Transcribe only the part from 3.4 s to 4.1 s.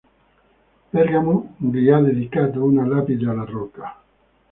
rocca.